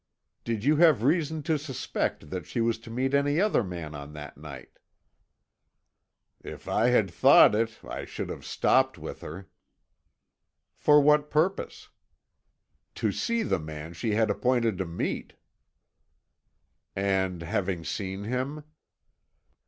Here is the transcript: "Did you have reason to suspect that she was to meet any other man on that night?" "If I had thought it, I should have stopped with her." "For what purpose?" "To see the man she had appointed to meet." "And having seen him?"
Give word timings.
"Did 0.43 0.63
you 0.63 0.77
have 0.77 1.03
reason 1.03 1.43
to 1.43 1.59
suspect 1.59 2.31
that 2.31 2.47
she 2.47 2.59
was 2.59 2.79
to 2.79 2.89
meet 2.89 3.13
any 3.13 3.39
other 3.39 3.63
man 3.63 3.93
on 3.93 4.13
that 4.13 4.35
night?" 4.35 4.79
"If 6.43 6.67
I 6.67 6.87
had 6.87 7.11
thought 7.11 7.53
it, 7.53 7.77
I 7.85 8.05
should 8.05 8.29
have 8.29 8.43
stopped 8.43 8.97
with 8.97 9.21
her." 9.21 9.47
"For 10.75 10.99
what 10.99 11.29
purpose?" 11.29 11.89
"To 12.95 13.11
see 13.11 13.43
the 13.43 13.59
man 13.59 13.93
she 13.93 14.13
had 14.15 14.31
appointed 14.31 14.79
to 14.79 14.85
meet." 14.87 15.33
"And 16.95 17.43
having 17.43 17.85
seen 17.85 18.23
him?" 18.23 18.63